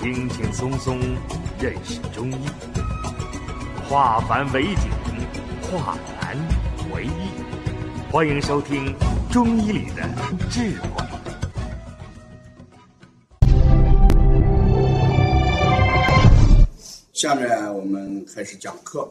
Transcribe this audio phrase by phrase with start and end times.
[0.00, 0.98] 轻轻松松
[1.60, 2.36] 认识中医，
[3.86, 4.90] 化繁为简，
[5.60, 6.34] 化难
[6.94, 7.10] 为易。
[8.10, 8.94] 欢迎收听
[9.30, 10.08] 《中医里的
[10.48, 10.88] 智慧》。
[17.12, 19.06] 下面我们开始讲课。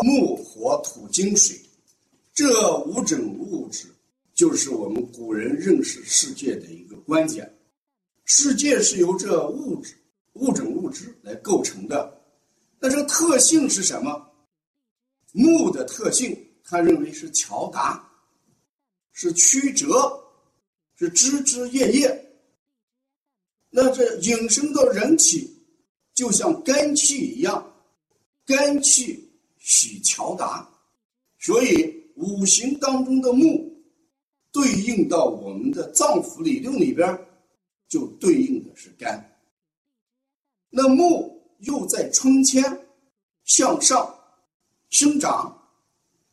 [0.00, 1.56] 木、火、土、金、水，
[2.34, 3.86] 这五种物质
[4.34, 7.48] 就是我们古人认识世界的一个关键。
[8.24, 9.94] 世界是由这物质、
[10.34, 12.22] 物种物质来构成的。
[12.78, 14.30] 那这个特性是什么？
[15.32, 18.08] 木的特性，他认为是乔达，
[19.12, 19.88] 是曲折，
[20.96, 22.36] 是枝枝叶叶。
[23.70, 25.50] 那这引申到人体，
[26.14, 27.74] 就像肝气一样，
[28.46, 30.68] 肝气喜乔达，
[31.38, 33.70] 所以五行当中的木，
[34.52, 37.06] 对应到我们的脏腑理论里边。
[37.94, 39.38] 就对应的是肝，
[40.68, 42.60] 那木又在春天
[43.44, 44.12] 向上
[44.90, 45.56] 生长，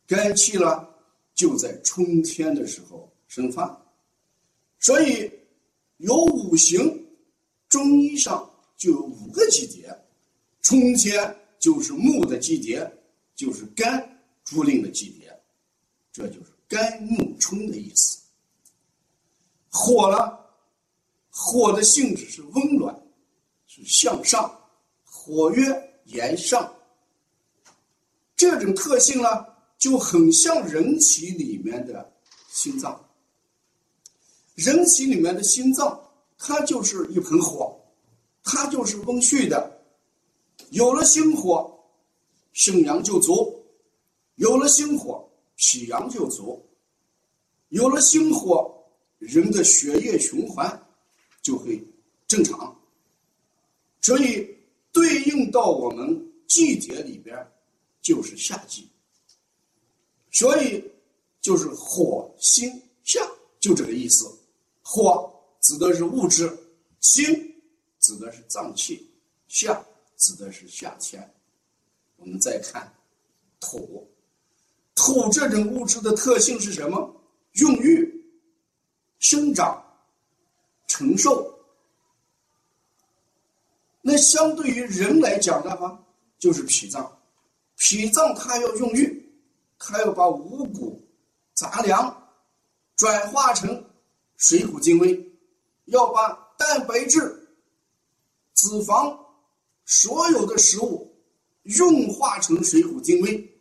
[0.08, 0.88] 肝气呢
[1.36, 3.80] 就在春天的时候生发，
[4.80, 5.32] 所以
[5.98, 7.06] 有五行，
[7.70, 9.96] 中医上就有五个季节，
[10.64, 12.92] 春天就是木的季节，
[13.36, 15.32] 就是肝主令的季节，
[16.12, 18.20] 这就是肝木春的意思。
[19.70, 20.41] 火了。
[21.52, 22.98] 火的性质是温暖，
[23.68, 24.50] 是向上，
[25.04, 26.74] 火曰炎上。
[28.38, 29.46] 这种特性呢，
[29.78, 32.10] 就很像人体里面的
[32.48, 33.06] 心脏。
[34.56, 36.02] 人体里面的心脏，
[36.38, 37.78] 它就是一盆火，
[38.44, 39.84] 它就是温煦的。
[40.70, 41.78] 有了心火，
[42.54, 43.62] 肾阳就足；
[44.36, 46.58] 有了心火，脾阳就足；
[47.68, 48.74] 有了心火，
[49.20, 50.82] 人的血液循环。
[51.42, 51.84] 就会
[52.28, 52.80] 正常，
[54.02, 54.48] 所以
[54.92, 57.36] 对应到我们季节里边
[58.02, 58.88] 就是夏季，
[60.32, 60.84] 所以
[61.42, 62.72] 就是火星
[63.04, 63.20] 夏
[63.60, 64.30] 就这个意思。
[64.84, 66.52] 火指的是物质，
[67.00, 67.24] 星
[68.00, 69.10] 指的是脏器，
[69.48, 69.84] 夏
[70.18, 71.28] 指的是夏天。
[72.18, 72.92] 我们再看
[73.60, 74.08] 土，
[74.94, 77.16] 土这种物质的特性是什么？
[77.54, 78.24] 孕育、
[79.20, 79.84] 生长。
[81.02, 81.52] 承受，
[84.04, 86.00] 那相对于人来讲的话，
[86.38, 87.20] 就是脾脏。
[87.76, 89.34] 脾脏它要用郁，
[89.80, 91.04] 它要把五谷
[91.56, 92.30] 杂粮
[92.96, 93.84] 转化成
[94.38, 95.32] 水谷精微，
[95.86, 97.20] 要把蛋白质、
[98.54, 99.18] 脂肪
[99.86, 101.12] 所有的食物
[101.64, 103.52] 运化成水谷精微。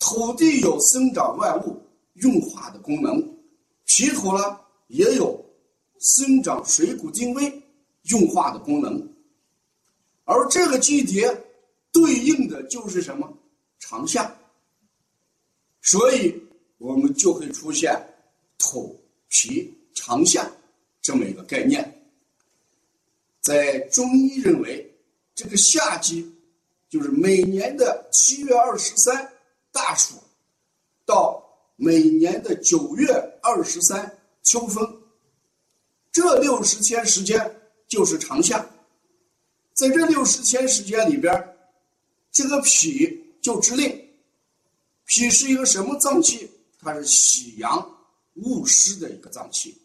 [0.00, 1.80] 土地有生长万物
[2.14, 3.22] 运化的功能，
[3.86, 5.39] 脾土呢也有。
[6.00, 7.62] 生长水谷精微、
[8.04, 9.06] 运化的功能，
[10.24, 11.30] 而这个季节
[11.92, 13.30] 对应的就是什么？
[13.78, 14.34] 长夏。
[15.82, 16.34] 所以
[16.78, 17.94] 我们就会出现
[18.58, 20.50] 土、脾、长夏
[21.02, 22.02] 这么一个概念。
[23.40, 24.90] 在中医认为，
[25.34, 26.30] 这个夏季
[26.88, 29.30] 就是每年的七月二十三
[29.72, 30.14] 大暑，
[31.04, 31.42] 到
[31.76, 33.06] 每年的九月
[33.42, 34.99] 二十三秋分。
[36.12, 37.38] 这六十天时间
[37.86, 38.64] 就是长夏，
[39.74, 41.32] 在这六十天时间里边，
[42.32, 44.08] 这个脾就之令。
[45.06, 46.50] 脾是一个什么脏器？
[46.80, 47.84] 它是喜阳
[48.34, 49.76] 误湿的一个脏器，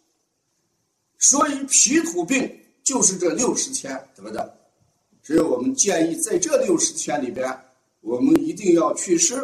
[1.20, 2.50] 所以脾土病
[2.84, 4.58] 就是这六十天得的。
[5.22, 7.48] 所以我们建议在这六十天里边，
[8.02, 9.36] 我们一定要祛湿。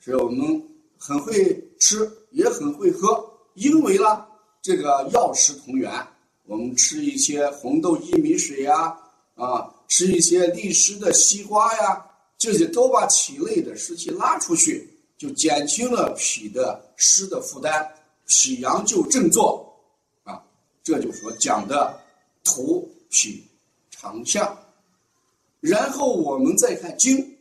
[0.00, 0.62] 所以我们
[0.96, 4.26] 很会吃，也很会喝，因为呢。
[4.62, 5.90] 这个药食同源，
[6.44, 8.94] 我们吃一些红豆薏米水呀，
[9.34, 12.04] 啊，吃一些利湿的西瓜呀，
[12.36, 17.88] 这些都把体内的湿气拉出去，就减轻了脾的湿的负担，
[18.26, 19.74] 脾阳就振作，
[20.24, 20.42] 啊，
[20.82, 21.98] 这就是说讲的
[22.44, 23.42] 土脾
[23.90, 24.54] 长夏。
[25.60, 27.36] 然后我们再看精，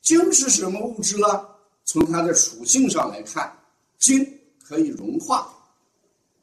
[0.00, 1.46] 精是什么物质呢？
[1.84, 3.54] 从它的属性上来看，
[3.98, 4.26] 精
[4.62, 5.53] 可以融化。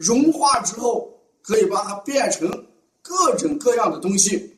[0.01, 1.07] 融化之后，
[1.43, 2.49] 可以把它变成
[3.03, 4.57] 各种各样的东西。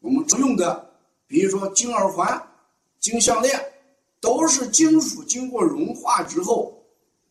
[0.00, 0.90] 我们常用的，
[1.26, 2.42] 比如说金耳环、
[2.98, 3.60] 金项链，
[4.20, 6.82] 都是金属经过融化之后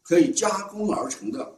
[0.03, 1.51] 可以加工而成的。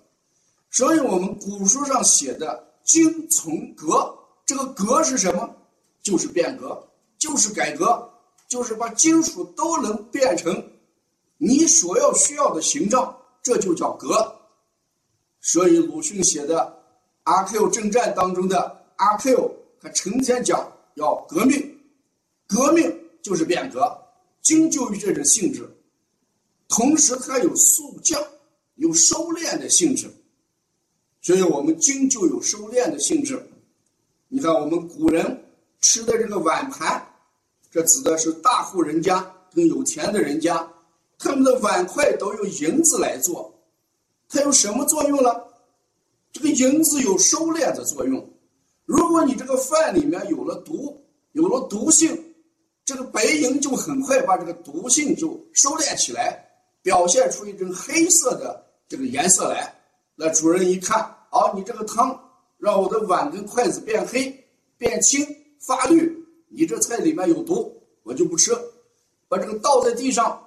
[0.70, 4.18] 所以，我们古书上写的“金从革”，
[4.48, 5.54] 这个“革”是什么？
[6.02, 6.82] 就是变革，
[7.18, 8.10] 就是改革，
[8.48, 10.72] 就是把金属都能变成
[11.38, 14.34] 你所要需要的形状，这就叫革。
[15.42, 16.60] 所以鲁迅写的
[17.24, 19.52] 《阿 Q 正传》当中的阿 Q
[19.82, 21.78] 他成天讲要革命，
[22.48, 23.92] 革命就是变革，
[24.42, 25.68] 经就有这种性质。
[26.70, 28.22] 同时，它有速降、
[28.76, 30.10] 有收敛的性质，
[31.22, 33.44] 所以我们经就有收敛的性质。
[34.30, 35.44] 你看，我们古人
[35.82, 37.06] 吃的这个碗盘，
[37.70, 40.66] 这指的是大户人家跟有钱的人家，
[41.18, 43.54] 他们的碗筷都用银子来做，
[44.32, 45.30] 它有什么作用呢？
[46.32, 48.26] 这个银子有收敛的作用。
[48.86, 50.98] 如果你这个饭里面有了毒，
[51.34, 52.34] 有了毒性，
[52.86, 56.48] 这个白银就很快把这个毒性就收敛起来。
[56.84, 59.72] 表现出一种黑色的这个颜色来，
[60.16, 61.00] 那主人一看，
[61.30, 62.20] 啊，你这个汤
[62.58, 64.34] 让我的碗跟筷子变黑、
[64.80, 65.24] 变青、
[65.60, 66.12] 发绿，
[66.48, 68.52] 你这菜里面有毒，我就不吃。
[69.28, 70.42] 把这个倒在地上，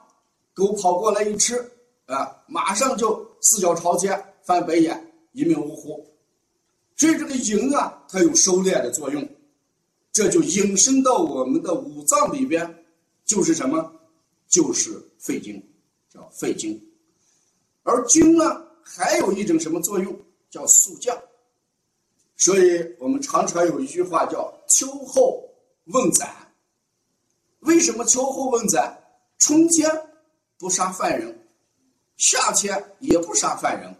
[0.54, 1.56] 狗跑过来一吃，
[2.06, 6.05] 啊，马上就四脚朝天、翻白眼、一命呜呼。
[6.96, 9.25] 所以这个营啊，它有收敛的作用，
[10.12, 12.85] 这就引申到我们的五脏里边，
[13.25, 13.93] 就是什么？
[14.49, 15.62] 就是肺经。
[16.08, 16.81] 叫肺经，
[17.82, 20.17] 而经呢，还有一种什么作用？
[20.49, 21.17] 叫速降。
[22.37, 25.44] 所以我们常常有一句话叫“秋后
[25.87, 26.32] 问斩”。
[27.67, 28.96] 为什么秋后问斩？
[29.38, 29.91] 春天
[30.56, 31.37] 不杀犯人，
[32.16, 33.94] 夏天也不杀犯人。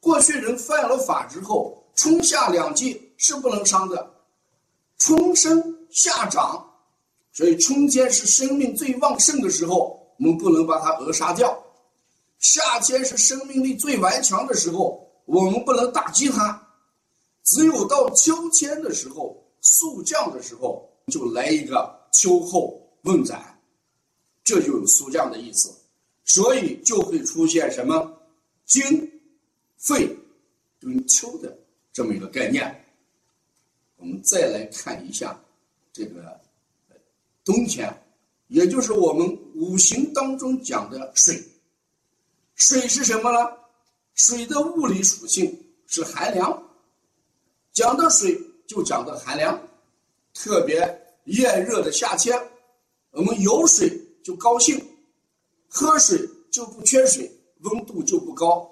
[0.00, 4.14] 过去人犯了法之后，春夏两季是不能伤的，
[4.98, 6.64] 春生夏长，
[7.32, 9.96] 所以春天是生命最旺盛的时候。
[10.18, 11.62] 我们不能把它扼杀掉。
[12.38, 16.58] 夏天是生命力最顽强的时候，我们不能打击它。
[17.44, 23.60] 只有到秋天的时候，速降的时候，就来一个秋后问斩，
[24.42, 25.70] 这就有速降的意思。
[26.26, 28.20] 所以就会出现什么
[28.66, 28.84] 经、
[29.78, 30.06] 肺
[30.78, 31.56] 跟秋的
[31.92, 32.84] 这么一个概念。
[33.96, 35.42] 我们再来看一下
[35.92, 36.38] 这个
[37.42, 37.90] 冬天。
[38.48, 39.26] 也就是我们
[39.56, 41.36] 五行当中讲的水，
[42.54, 43.50] 水是什么呢？
[44.14, 45.52] 水的物理属性
[45.88, 46.62] 是寒凉。
[47.72, 49.60] 讲到水就讲到寒凉，
[50.32, 50.76] 特别
[51.24, 52.40] 炎热的夏天，
[53.10, 53.90] 我们有水
[54.22, 54.80] 就高兴，
[55.68, 56.18] 喝水
[56.50, 57.30] 就不缺水，
[57.60, 58.70] 温度就不高。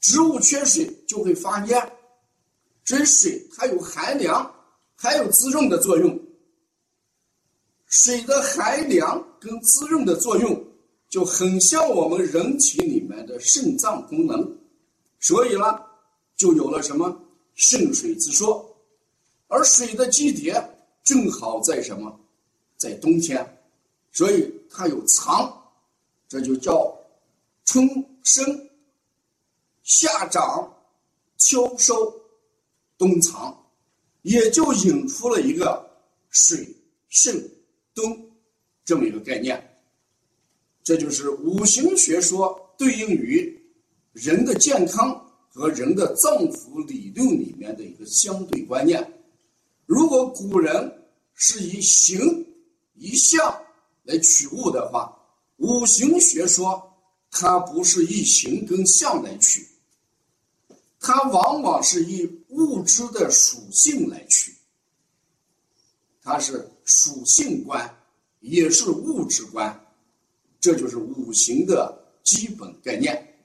[0.00, 1.90] 植物缺水就会发蔫，
[2.84, 4.54] 所以水它有寒凉，
[4.96, 6.18] 还有滋润的作用。
[7.86, 10.64] 水的寒凉跟滋润的作用
[11.08, 14.58] 就很像我们人体里面的肾脏功能，
[15.20, 15.80] 所以呢，
[16.36, 17.18] 就有了什么
[17.54, 18.64] 肾水之说。
[19.48, 20.62] 而水的季节
[21.02, 22.20] 正好在什么，
[22.76, 23.58] 在冬天，
[24.12, 25.57] 所以它有藏，
[26.28, 26.94] 这就叫
[27.64, 27.88] 春
[28.22, 28.68] 生、
[29.82, 30.70] 夏长、
[31.38, 32.14] 秋收、
[32.98, 33.56] 冬藏，
[34.22, 35.88] 也就引出了一个
[36.30, 36.68] 水
[37.08, 37.42] 肾。
[37.94, 38.30] 冬，
[38.84, 39.80] 这么一个概念，
[40.84, 43.60] 这就是五行学说对应于
[44.12, 49.04] 人的健康和人的脏腑理论里面的一个相对观念。
[49.84, 52.46] 如果古人是以形、
[52.94, 53.52] 以象
[54.04, 55.17] 来取物的话，
[55.58, 56.92] 五行学说
[57.30, 59.64] 它不是以形跟象来取，
[60.98, 64.52] 它往往是以物质的属性来取，
[66.22, 66.68] 它是。
[66.90, 68.02] 属性观
[68.40, 69.78] 也是物质观，
[70.58, 73.38] 这就是五行的基本概念。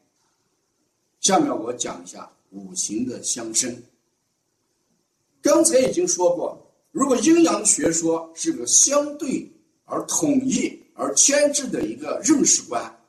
[1.20, 3.84] 下面我讲一下五行的相生。
[5.42, 6.58] 刚才已经说过，
[6.94, 9.52] 如果阴阳学说是个相对
[9.84, 13.00] 而统一而牵制的一个认识观，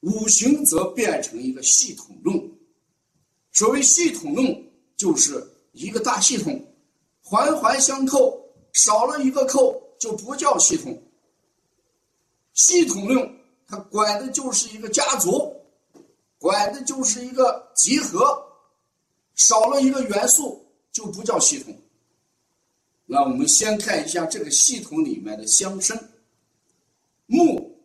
[0.00, 2.52] 五行则变成一个系统论。
[3.52, 6.64] 所谓系统论，就是一个大系统，
[7.22, 8.40] 环环相扣。
[8.74, 10.98] 少了一个扣就不叫系统。
[12.54, 15.54] 系统论它管的就是一个家族，
[16.38, 18.42] 管的就是一个集合，
[19.34, 21.76] 少了一个元素就不叫系统。
[23.04, 25.94] 那我们先看一下这个系统里面的相生。
[27.26, 27.78] 木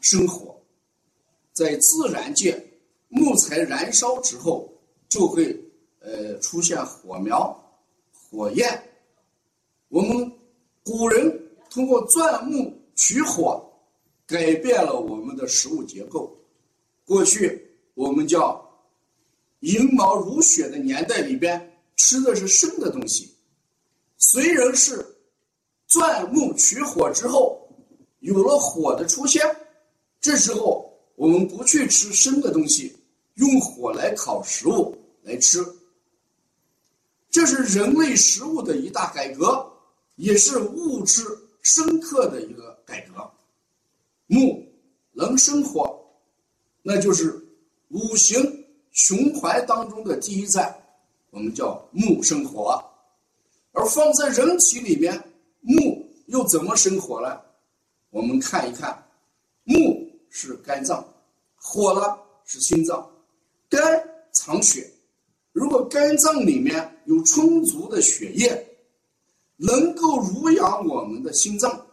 [0.00, 0.60] 生火，
[1.52, 2.62] 在自然界，
[3.08, 4.72] 木材燃烧之后
[5.08, 5.58] 就会
[6.00, 7.56] 呃出现火苗、
[8.12, 8.82] 火焰。
[9.88, 10.30] 我们
[10.82, 13.64] 古人通过钻木取火，
[14.26, 16.36] 改变了我们的食物结构。
[17.04, 18.60] 过去我们叫
[19.60, 23.34] 银毛如雪的年代里边，吃的是生的东西。
[24.18, 25.04] 虽然是
[25.86, 27.53] 钻木取火之后，
[28.24, 29.42] 有了火的出现，
[30.18, 32.96] 这时候我们不去吃生的东西，
[33.34, 35.62] 用火来烤食物来吃。
[37.30, 39.70] 这是人类食物的一大改革，
[40.16, 41.22] 也是物质
[41.60, 43.30] 深刻的一个改革。
[44.26, 44.66] 木
[45.12, 45.94] 能生火，
[46.82, 47.38] 那就是
[47.90, 50.74] 五行循环当中的第一站，
[51.28, 52.82] 我们叫木生火。
[53.72, 55.22] 而放在人体里面，
[55.60, 57.38] 木又怎么生火呢？
[58.14, 58.96] 我们看一看，
[59.64, 61.04] 木是肝脏，
[61.56, 63.04] 火呢是心脏，
[63.68, 63.80] 肝
[64.30, 64.88] 藏血。
[65.50, 68.64] 如果肝脏里面有充足的血液，
[69.56, 71.84] 能够濡养我们的心脏，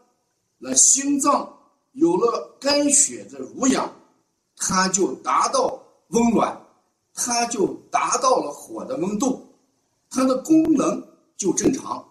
[0.60, 1.52] 那心脏
[1.94, 3.92] 有了肝血的濡养，
[4.58, 6.56] 它就达到温暖，
[7.16, 9.44] 它就达到了火的温度，
[10.12, 11.04] 它的功能
[11.36, 12.08] 就正常。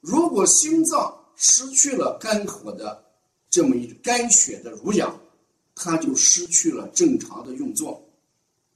[0.00, 3.02] 如果心脏失去了肝火的
[3.48, 5.18] 这么一肝血的濡养，
[5.74, 8.06] 它就失去了正常的运作，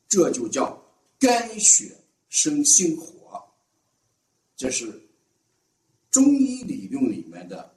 [0.09, 0.81] 这就叫。
[1.19, 1.97] 肝血
[2.31, 3.41] 生心火，
[4.57, 5.01] 这是
[6.11, 7.73] 中医理论里面的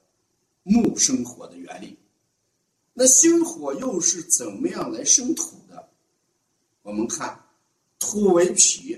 [0.63, 1.95] 木生火的原理。
[2.91, 5.91] 那心火又是怎么样来生土的？
[6.81, 7.39] 我们看，
[7.99, 8.97] 土为脾，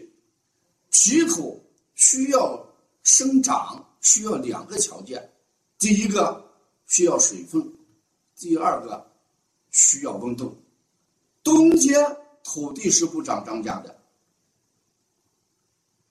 [0.92, 1.62] 脾土
[1.96, 5.30] 需要生长，需要两个条件：
[5.80, 6.44] 第一个
[6.86, 7.74] 需要水分，
[8.36, 9.10] 第二个
[9.72, 10.56] 需要温度。
[11.44, 12.04] 冬天
[12.44, 13.96] 土地是不长庄稼的。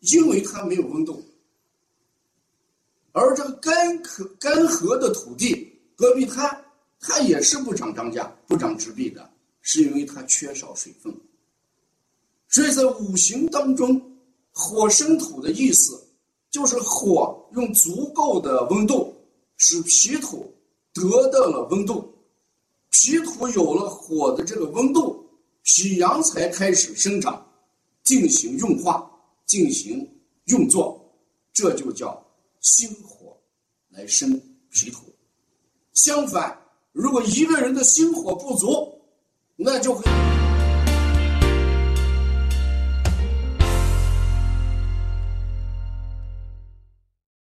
[0.00, 1.20] 因为它没有温度，
[3.10, 6.64] 而这个干涸干涸的土地，戈壁滩，
[7.00, 9.28] 它也是不长庄稼、不长植被的，
[9.62, 11.12] 是因为它缺少水分。
[12.48, 14.00] 所以在五行当中，
[14.52, 16.06] 火生土的意思，
[16.50, 19.15] 就是火用足够的温度，
[19.68, 20.54] 使皮土
[20.92, 22.14] 得到了温度，
[22.90, 25.28] 皮土有了火的这个温度，
[25.64, 27.44] 脾阳才开始生长，
[28.04, 29.10] 进行运化。
[29.44, 30.04] 进行
[30.46, 31.00] 运作，
[31.52, 32.20] 这就叫
[32.60, 33.36] 心火
[33.90, 34.40] 来生
[34.72, 35.04] 脾土。
[35.92, 39.00] 相反，如果一个人的心火不足，
[39.54, 40.02] 那就会。